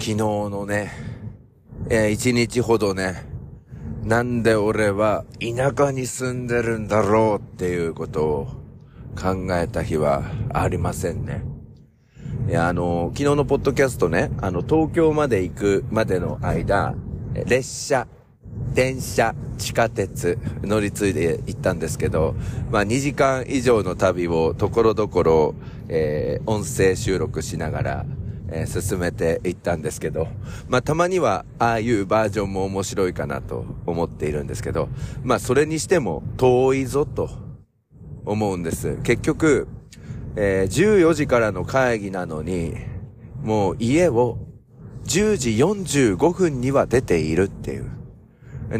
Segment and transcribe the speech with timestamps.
[0.00, 0.92] 昨日のね、
[1.90, 3.26] えー、一日ほどね、
[4.04, 8.46] なんで俺は田舎に住んでるんだろうっていうことを
[9.20, 10.22] 考えた日は
[10.54, 11.42] ありませんね。
[12.48, 16.94] いや、あの、昨日のポッドキャストね、あの、東京まで行くまでの間、
[17.46, 18.06] 列車、
[18.72, 22.36] 電車、地下鉄、乗り継いで行ったんですけど、
[22.70, 25.54] まあ2時間以上の旅をところどころ、
[25.88, 28.06] えー、音声収録しながら、
[28.50, 30.28] えー、進めていったんですけど、
[30.68, 34.88] まあたまにはああいうバージョンも面白いかなと思っているんですけど、
[35.22, 37.30] まあそれにしても遠いぞと
[38.24, 38.98] 思うんです。
[39.02, 39.68] 結局、
[40.36, 42.74] えー、14時からの会議なのに、
[43.42, 44.38] もう家を
[45.04, 47.90] 10時45分には出ているっていう。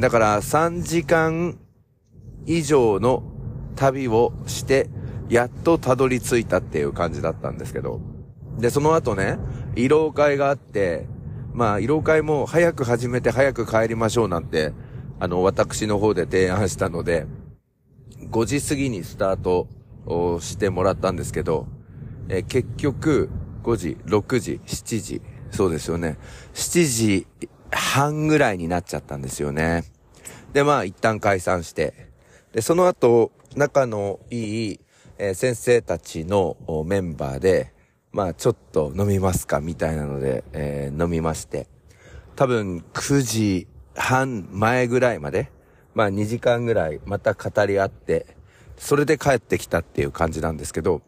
[0.00, 1.58] だから3時間
[2.44, 3.22] 以上の
[3.76, 4.88] 旅をして、
[5.30, 8.17] やっとたどり着いたっていう感じだったんですけど。
[8.58, 9.38] で、その後ね、
[9.74, 11.06] 慰労会があって、
[11.52, 14.72] まあ、慰労会も早く始めて早く帰りましょうなんて、
[15.20, 17.26] あの、私の方で提案したので、
[18.30, 19.68] 5時過ぎにスタート
[20.06, 21.66] をしてもらったんですけど、
[22.28, 23.30] え結局、
[23.62, 26.18] 5時、6時、7時、そうですよね。
[26.54, 27.26] 7時
[27.70, 29.84] 半ぐらいになっちゃったんですよね。
[30.52, 32.08] で、まあ、一旦解散して、
[32.52, 34.80] で、その後、仲のいい、
[35.18, 37.72] え、先生たちのメンバーで、
[38.12, 41.68] まあちょっと飲みますかみたいなので、えー、飲みまして。
[42.36, 45.50] 多分9時半前ぐらいまで、
[45.94, 48.26] まあ2時間ぐらいまた語り合って、
[48.76, 51.02] それで帰ってきたっていう感じなんですけど、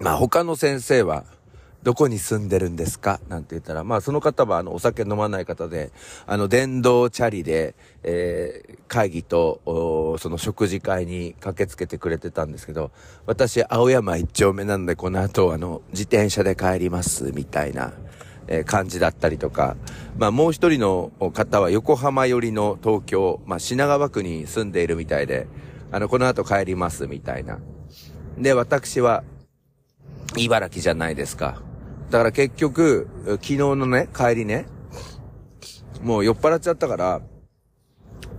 [0.00, 1.24] まあ他の先生は、
[1.86, 3.20] どこに住んでるんですか？
[3.28, 5.92] なんて言ったら、まあその方はあのお酒飲まない方で、
[6.26, 9.60] あの電動チャリで、えー、会議と、
[10.18, 12.90] その食事会に駆けつけてくれてたんですけど、
[13.24, 17.92] 私青山一丁目なんでこの後あの自転車で帰りますみたいな、
[18.48, 19.76] え、感じだったりとか、
[20.18, 25.46] まあもう一人の方は横浜寄りの東京、まあ品川区に住んでいるみたいで、
[25.92, 27.60] あのこの後帰りますみたいな。
[28.36, 29.22] で、私は
[30.36, 31.62] 茨城じゃないですか。
[32.10, 34.66] だから結局、昨日のね、帰りね、
[36.02, 37.20] もう酔っ払っちゃったから、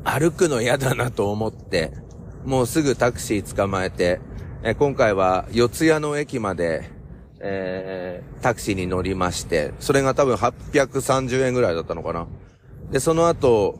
[0.04, 1.92] 歩くの嫌だなと思って、
[2.46, 4.22] もうすぐタクシー捕まえて、
[4.64, 6.90] え今回は四谷の駅まで、
[7.40, 12.28] えー、タクシーに乗りまして、それが多分830円ぐらいだったのかな。
[12.90, 13.80] で、その後、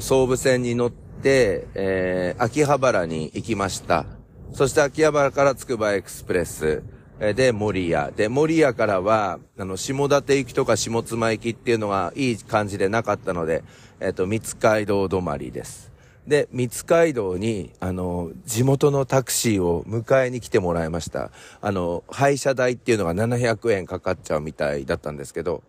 [0.00, 4.06] 総武線に乗って、えー、秋葉原に行きました。
[4.52, 6.82] そして秋葉原からつくばエクスプレス、
[7.18, 8.12] で、森屋。
[8.14, 13.64] で、森屋からは、あの、下館行きとか下妻行きっていうのがいい感じでなかったので、
[14.00, 15.90] えっ、と、三街道止まりです。
[16.26, 21.30] で、三街道に、あの、地元のタクシーを迎えに来てもらいました。
[21.62, 25.62] あの、廃車代っていうのが700円かかっちゃうみたいだったんですけど、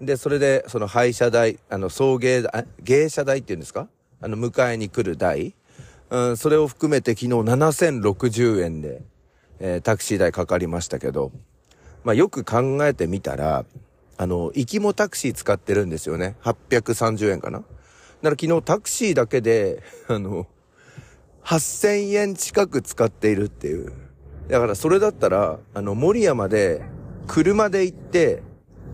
[0.00, 3.88] で、それで、その廃車代、あの、送迎、あ、芸者代っていうんですか？
[4.22, 5.54] あの、迎えに来る代、
[6.08, 9.02] うん、それを含めて昨日7060円で、
[9.60, 11.32] えー、タクシー代かかりましたけど、
[12.04, 13.64] まあよく考えてみたら、
[14.16, 16.36] あの、行きもタクシー使ってるんですよね。
[16.42, 17.58] 830円かな。
[17.58, 17.68] だか
[18.22, 20.46] ら昨日タクシーだけで、 あの、
[21.44, 23.92] 8000円近く使っているっていう。
[24.48, 26.82] だからそれだったら、あの、森山で
[27.26, 28.42] 車で行って、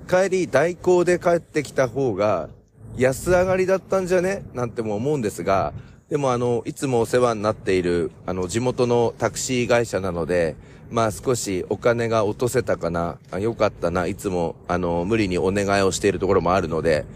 [0.08, 2.48] 帰り代行で帰ってきた方が
[2.96, 4.42] 安上がりだったんじゃね？
[4.54, 5.72] なんても思うんですが、
[6.10, 10.56] でもあの、いつもお世話になっている、あの、地元のタクシー会社なので、
[10.90, 17.06] まあ少しお金が落とせたかな、あよかったな、いつも、あの、無理にお願いをしているところもあるので、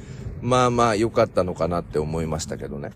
[0.42, 2.92] まあまあ良かったのかなって思いましたけどね。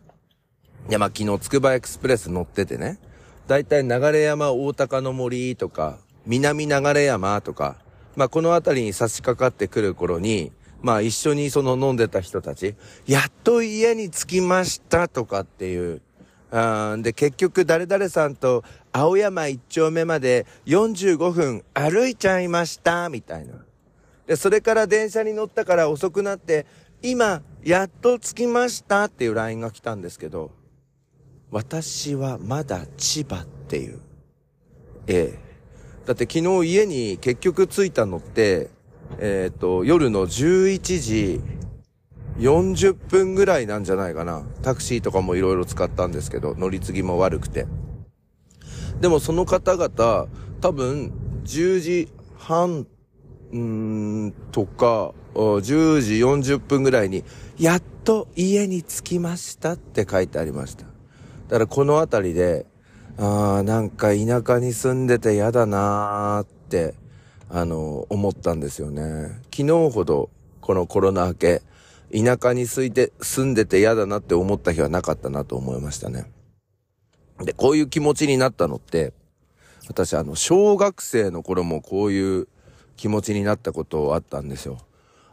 [0.89, 3.01] いやまあ昨日つくばエクスプレス乗っててね、
[3.49, 3.89] だいたい流
[4.21, 7.75] 山大高の森とか、南流山とか、
[8.15, 12.75] まあこの辺りに差し掛かってくる頃に、まあ一緒にその飲んでた人たち、
[13.07, 16.03] やっと家に着きましたとかっていう。
[16.97, 23.55] んで、結局誰々さんと青山一丁目まで45分歩いちゃいましたみたいな。
[24.27, 26.67] で、それから電車に乗ったから遅くなって、
[27.03, 30.51] 今、やっと着きましたっていう LINE が来たんですけど、
[31.51, 34.01] 私はまだ千葉っていう。
[35.07, 35.49] ええ。
[36.07, 38.71] だって昨日家に結局着いたのって、
[39.19, 41.41] えっ、ー、と、夜の11時
[42.39, 44.43] 40分ぐらいなんじゃないかな。
[44.63, 47.67] タクシーとかもいろいろ使ったんですけど、乗り継ぎも悪くて。
[49.01, 50.27] でもその方々、
[50.61, 51.13] 多分、
[51.45, 52.87] 10時半、
[53.57, 57.25] んとか、10時40分ぐらいに、
[57.59, 60.85] やっと家に着きましたって書いてありました。
[60.85, 60.91] だ
[61.51, 62.67] からこの辺りで、
[63.19, 66.95] ああ、なんか田舎に住んでて嫌だなーって、
[67.51, 69.41] あの、思ったんですよね。
[69.55, 70.31] 昨日ほど、
[70.61, 71.63] このコロナ明け、
[72.13, 76.31] 田舎に住いて、住んでて嫌だなって思った日はなかったなと思いましたね。
[77.41, 79.13] で、こういう気持ちになったのって、
[79.89, 82.49] 私あの、小学生の頃もこういう
[82.97, 84.79] 気持ちになったことあったんですよ。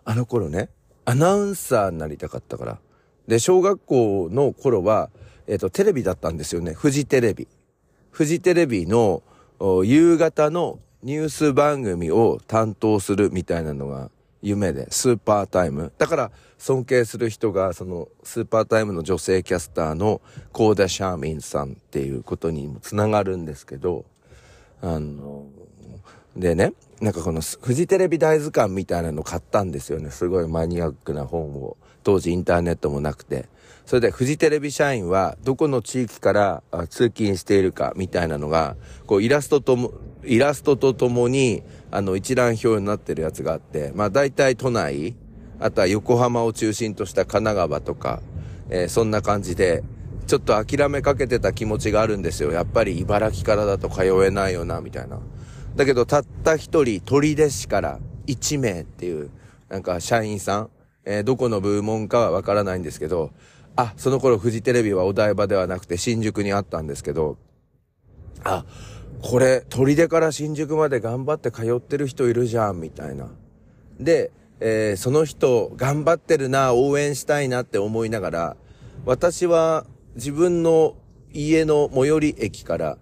[0.05, 0.69] あの頃ね、
[1.03, 2.79] アナウンサーになりたかったから。
[3.27, 5.09] で、小学校の頃は、
[5.47, 6.73] えっ、ー、と、テレビだったんですよね。
[6.73, 7.47] フジテレビ。
[8.11, 9.23] フジテレビの
[9.83, 14.09] 夕方のニュース番組を担当するみたいなのが
[14.41, 15.93] 夢で、スーパータイム。
[15.99, 20.19] だから尊敬する人が、そのスーパータイムの女性キャスターの
[20.51, 24.03] コーダ・シャーミンさんっていうことにもつながるんですけど、
[24.81, 25.45] あの、
[26.35, 30.09] でね、なんかこのフジテレビ大図鑑みたいなの買ったんですよね。
[30.09, 31.77] すごいマニアックな本を。
[32.03, 33.47] 当時インターネットもなくて。
[33.85, 39.93] それでフジテレビ社員はどこの地域から通勤しているかみたいなのが、こうイラストとも、
[40.23, 41.61] イラストとともに、
[41.91, 45.15] あの一覧表になってるやつがあって、まあ大体都内、
[45.59, 48.21] あとは横浜を中心とした神奈川とか、
[48.69, 49.83] えー、そんな感じで、
[50.25, 52.51] ちょっと諦めかけてた気持ちがあるんですよ。
[52.51, 55.19] やっぱり茨城からだと通えないよな、みたいな。
[55.75, 59.29] だけど、たった一人、鳥出市から1名っていう、
[59.69, 60.69] なんか社員さん、
[61.05, 63.31] えー、どこの部門かはわからないんですけど、
[63.75, 67.37] あ、その頃フジテレビはお台場ではなくて新宿にあったんですけど、
[68.43, 68.65] あ、
[69.21, 73.29] これ、鳥出から新宿まで頑張って通ってる人いるじゃん、みたいな。
[73.99, 78.57] で、えー、その人、頑張ってるな、応援したいなって思いながら、
[79.05, 79.85] 私は
[80.15, 80.95] 自分の
[81.33, 82.97] 家の最寄り駅から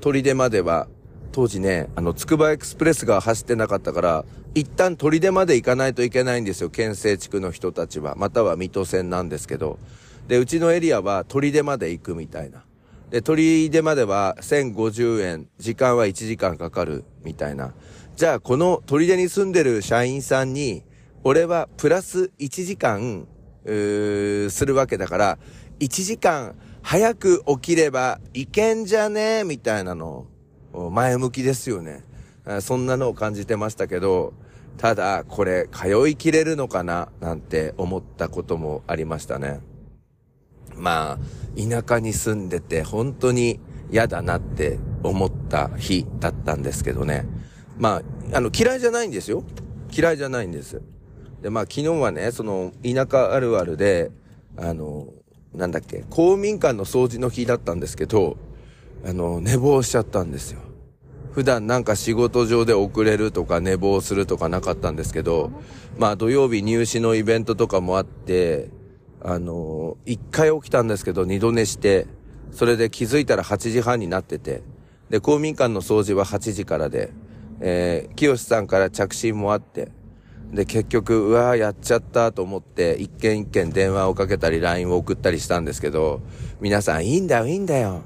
[0.00, 0.86] 鳥出までは
[1.32, 4.24] 当時ね、あの、つくばエクスプレスが走ってなかったから、
[4.54, 8.14] 一旦取手まで行かないといけないんですよ、県西地区の人たちは。
[8.16, 9.78] または水戸線なんですけど。
[10.26, 12.64] で、うちのエリアは取手まで行くみたいな。
[13.10, 17.72] で、取手までは1050円、時間は1時間かかるみたいな。
[18.16, 20.82] じゃあ、この取手に住んでる社員さんに、
[21.24, 23.26] 俺はプラス1時間、
[23.64, 25.38] うするわけだから、
[25.78, 29.40] 1時間早く起きればいけんじゃね？
[29.40, 30.26] えみたいなの
[30.90, 32.04] 前向きですよね。
[32.60, 34.32] そんなのを感じてましたけど、
[34.78, 39.60] ただ、これ、通いきれるのかななんて思ったこともありましたね。
[40.76, 41.18] まあ、
[41.56, 43.58] 田舎に住んでて本当に
[43.90, 47.26] 嫌だなって思った日だったんですけどね。
[47.76, 48.02] ま
[48.32, 49.42] あ、あの、嫌いじゃないんですよ。
[49.90, 50.80] 嫌いじゃないんです。
[51.42, 54.10] で、まあ、昨日はね、その、田舎あるあるで、
[54.56, 55.08] あの、
[55.54, 58.36] なんだっけ、公民館の掃除の日だったんですけど、
[59.04, 60.60] あの、寝坊しちゃったんですよ。
[61.32, 65.50] 普段なんか仕事上で遅れるとか寝坊するとかなかったんですけど、
[65.98, 68.70] まあ土曜日入試のイベントとかもあって、
[69.22, 72.06] あの、一回起きたんですけど二度寝して、
[72.52, 74.62] それで気づいたら8時半になってて、
[75.10, 77.10] で、公民館の掃除は8時からで、
[77.60, 79.90] えー、清さんから着信もあって、
[80.52, 86.20] で、結局、うわーやっちゃったと思って、一件一件電話をかけたり LINE を送ったりしたんですけど、
[86.60, 88.02] 皆さん、いいんだよ、いいんだよ。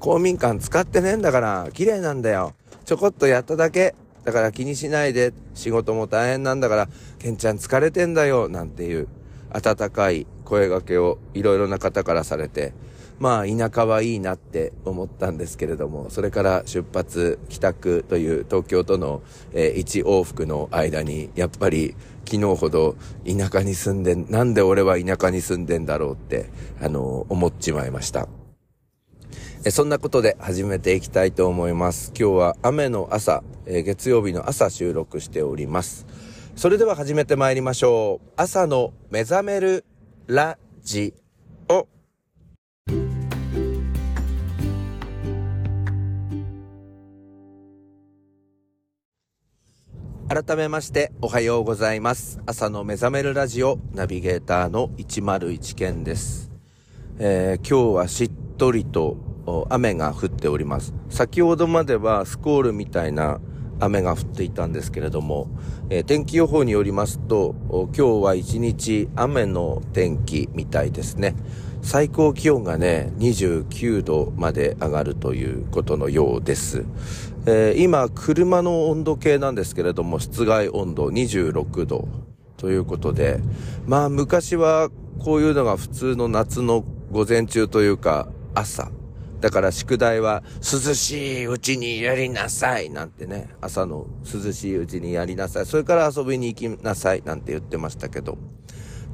[0.00, 2.54] 公民館使ってねえんだから、綺麗なんだよ。
[2.86, 3.94] ちょこっとやっただけ。
[4.24, 5.32] だから気にしないで。
[5.54, 6.88] 仕事も大変なんだから、
[7.18, 8.48] ケンちゃん疲れてんだよ。
[8.48, 9.08] なんていう
[9.50, 12.72] 温かい声掛けをいろいろな方からされて、
[13.18, 19.20] まあ田舎はいいなって思ったんですけれども、それから出発、帰宅という東京との、
[19.52, 26.48] えー、一往復の間に、やっぱり昨日ほど田舎に住んで、なんで俺は田舎に住んでんだろうって、
[26.80, 28.39] あの思っちまいました。
[29.68, 32.14] そんなことで始めていきたいと思います。
[32.18, 36.06] 今日は雨の朝、え月曜日の朝収録しております。
[36.56, 38.30] それでは始めて参りましょう。
[38.36, 39.84] 朝の目覚める
[40.26, 41.12] ラジ
[41.68, 41.86] オ。
[50.26, 52.40] 改めましておはようございます。
[52.46, 56.50] 朝の目覚めるラジオナビゲーターの101件です。
[57.18, 59.29] えー、今日はしっとりと
[59.68, 60.94] 雨が降っております。
[61.08, 63.40] 先ほどまではスコールみたいな
[63.80, 65.48] 雨が降っていたんですけれども、
[65.88, 71.34] えー、天気予報によりますと、今日は一日雨の天気みたいですね。
[71.82, 76.84] 最高気温がね、29度まで上がるということのようです。
[77.46, 82.06] えー、今、車の温度計なんですけれども、室外温度26度
[82.58, 83.40] ということで、
[83.86, 88.90] まあ昔はこういうのが普通の夏の午前中というか朝
[89.40, 95.66] だから宿題は涼しいうちにやりなさいなんてね、朝の涼しいうちにやりなさい。
[95.66, 98.36] それから遊びに行きなさいなんて言ってましたけど、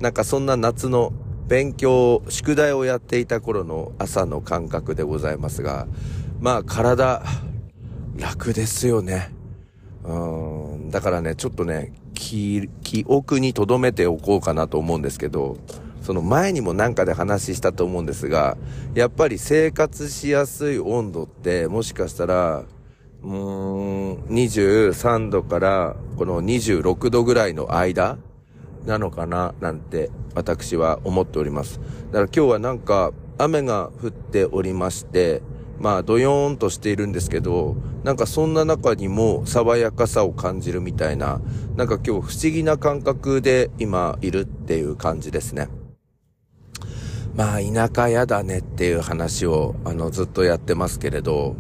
[0.00, 1.12] なんかそんな夏の
[1.46, 5.86] 勉強、宿題をやっていた頃の朝の感覚でございますが、
[6.40, 7.22] まあ体、
[8.16, 9.32] 楽ですよね。
[10.02, 12.68] うん、だからね、ちょっとね、記
[13.06, 15.56] 憶に留めておこうかなと思うんですけど、
[16.06, 18.56] その前にもなんかで話したと思うんですが、
[18.94, 22.62] やっぱり生活しやすい温度ってもしかしたら、
[23.24, 28.18] うーん、23度からこの26度ぐらいの間
[28.84, 31.80] なのかななんて私は思っております。
[32.12, 35.42] だから今日はなんか雨が降っておりまして、
[35.80, 41.40] まあ、どよーんとしているんですけど、なんかそんな中にも爽やかさを感じるみたいな、
[41.74, 45.66] なんか今日不思議な感覚で今いるっていう感じですね。
[47.36, 51.54] まあ、田舎やだねっていう話を、あの、ずっとやってますけれど、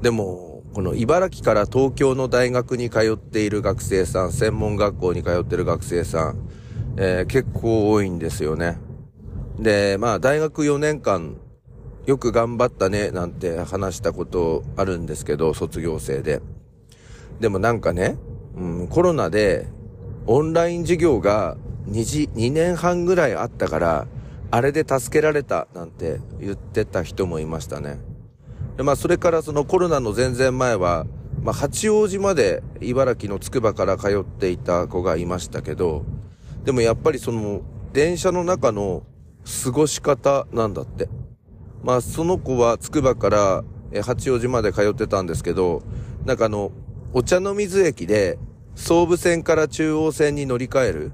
[0.00, 6.48] でも、この茨城から東京の大学に通っている学生さん、専門学校に通っている学生さん、
[6.96, 8.78] えー、結構多いんですよね。
[9.58, 11.38] で、まあ、大学4年間、
[12.06, 16.40] よく頑張ったね、なんて話したことあるんですけど、卒業生で。
[17.40, 18.16] でもなんかね、
[18.56, 19.66] うん、コロナで、
[20.26, 21.56] オンライン授業が
[21.88, 24.06] 2時、2年半ぐらいあったから、
[24.56, 27.98] あれで助けられたなんて言ってた人もいましたね。
[28.78, 31.04] でまあそれからそのコロナの全然前は、
[31.42, 36.06] まあ八王子まで茨城のつくばから通っていた子がいましたけど、
[36.64, 37.60] でもやっぱりその
[37.92, 39.02] 電車の中の
[39.62, 41.10] 過ごし方なんだって。
[41.82, 43.62] まあその子はつくばから
[44.02, 45.82] 八王子まで通ってたんですけど、
[46.24, 46.72] なんかあの、
[47.12, 48.38] お茶の水駅で
[48.74, 51.12] 総武線から中央線に乗り換える。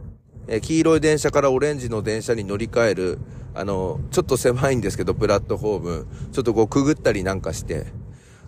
[0.48, 3.18] え黄色い電車からオレンジの電車に乗り換える、
[3.54, 7.86] あの、ちょっと狭いんですけど、プラットフォーム、ちょっとこうくぐったりなんかして、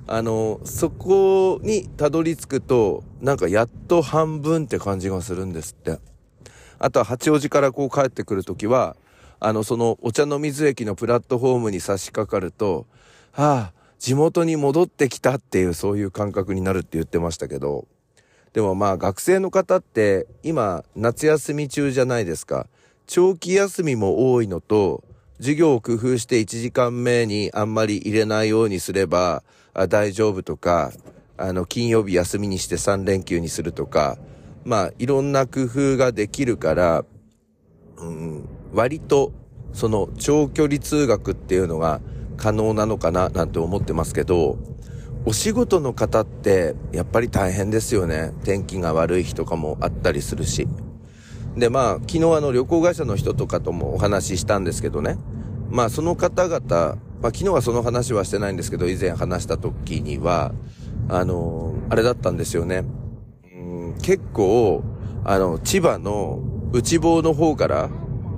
[0.07, 5.99] あの、そこにたどり着くと、なんかやっと半分って感じがするんですって。
[6.79, 8.97] あとは八王子からこう帰ってくるときは、
[9.41, 12.87] あの、そのお茶の水駅のプラットフォームに差し掛かると、
[13.33, 17.87] はあ、地元に戻ってきたっていうそういう感覚になるって言ってましたけど、
[18.55, 22.69] でもまあ学生の方って今夏休み中じゃないですか。
[23.07, 25.03] 長期休みも多いのと、
[25.39, 29.43] 授業を工夫して1時間目にあんまり入れないようにすれば
[29.89, 30.93] 大丈夫とか、
[31.37, 34.19] あの金曜日休みにして3連休にするとか、
[34.65, 37.05] まあいろんな工夫ができるから、
[37.99, 39.33] うん、割と
[39.73, 42.01] その長距離通学っていうのが
[42.37, 44.59] 可能なのかななんて思ってますけど、
[45.27, 48.33] お仕事の方ってやっぱり大変ですよね。
[48.45, 50.69] 天気が悪い日とかもあったりするし。
[51.57, 55.17] で、まあ、昨日あの旅行会社の人とかともお話ししたんですけどね。
[55.71, 56.59] まあ、その方々、
[57.23, 60.53] まあ、昨日はその話はしてないんですけど、以前話した時には、
[61.09, 62.85] あのー、あれだったんですよね。
[63.55, 63.59] う
[63.93, 64.83] ん、結構、
[65.25, 67.89] あの、千葉の内房の方から、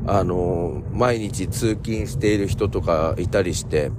[0.06, 3.90] あのー、毎日通勤している人とかいたりして、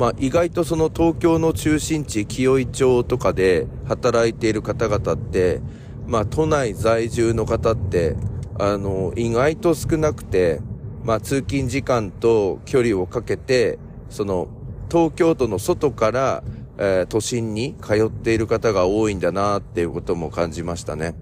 [0.00, 5.60] まあ、意外とその東京の中心地、清井町とかで働いている方々って、
[6.06, 8.16] まあ、都内在住の方って、
[8.58, 10.62] あの、意外と少なくて、
[11.04, 13.78] まあ、通勤時間と距離をかけて、
[14.08, 14.48] その、
[14.90, 16.42] 東京都の外から、
[16.78, 21.14] えー、都心に通っている方が多いんだなっていうことも感じましたね。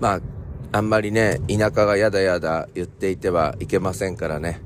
[0.00, 0.20] まあ、
[0.72, 4.65] あんまりね、田舎がやだやだ言っていてはいけませんからね。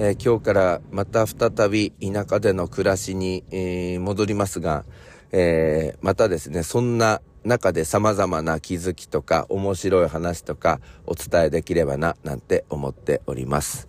[0.00, 4.84] えー、今日からまた再び田舎での暮らしに、えー、戻りますが、
[5.32, 13.88] えー、またですね、そんな中で様々な気づきとか面白い話とかお伝えできればな、なんて思っております。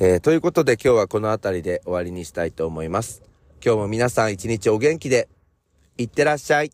[0.00, 3.22] えー、ということで今日はこの辺りで終わりにしたいと思います。
[3.64, 5.28] 今日も皆さん一日お元気で、
[5.96, 6.72] いってらっしゃい。